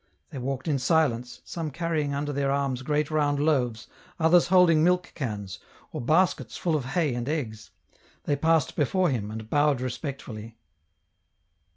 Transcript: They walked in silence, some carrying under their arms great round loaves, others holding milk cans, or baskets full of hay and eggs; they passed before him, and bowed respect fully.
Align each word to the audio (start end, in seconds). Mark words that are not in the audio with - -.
They 0.31 0.39
walked 0.39 0.67
in 0.67 0.79
silence, 0.79 1.41
some 1.45 1.69
carrying 1.69 2.11
under 2.11 2.33
their 2.33 2.49
arms 2.49 2.81
great 2.81 3.11
round 3.11 3.39
loaves, 3.39 3.85
others 4.19 4.47
holding 4.47 4.83
milk 4.83 5.11
cans, 5.13 5.59
or 5.91 6.01
baskets 6.01 6.57
full 6.57 6.75
of 6.75 6.85
hay 6.95 7.13
and 7.13 7.29
eggs; 7.29 7.69
they 8.23 8.35
passed 8.35 8.75
before 8.75 9.11
him, 9.11 9.29
and 9.29 9.47
bowed 9.47 9.79
respect 9.79 10.23
fully. 10.23 10.57